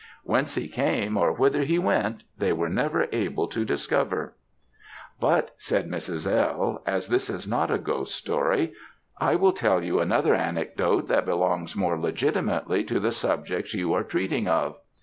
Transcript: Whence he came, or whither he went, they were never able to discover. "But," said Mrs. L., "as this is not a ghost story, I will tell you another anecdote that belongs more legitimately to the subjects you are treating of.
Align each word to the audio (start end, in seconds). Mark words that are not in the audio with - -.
Whence 0.23 0.55
he 0.55 0.67
came, 0.67 1.15
or 1.15 1.31
whither 1.31 1.61
he 1.61 1.77
went, 1.77 2.23
they 2.35 2.51
were 2.53 2.69
never 2.69 3.05
able 3.11 3.47
to 3.49 3.63
discover. 3.63 4.33
"But," 5.19 5.51
said 5.59 5.87
Mrs. 5.91 6.25
L., 6.25 6.81
"as 6.87 7.07
this 7.09 7.29
is 7.29 7.45
not 7.47 7.69
a 7.69 7.77
ghost 7.77 8.15
story, 8.15 8.73
I 9.19 9.35
will 9.35 9.53
tell 9.53 9.83
you 9.83 9.99
another 9.99 10.33
anecdote 10.33 11.07
that 11.09 11.27
belongs 11.27 11.75
more 11.75 11.99
legitimately 11.99 12.83
to 12.85 12.99
the 12.99 13.11
subjects 13.11 13.75
you 13.75 13.93
are 13.93 14.03
treating 14.03 14.47
of. 14.47 14.79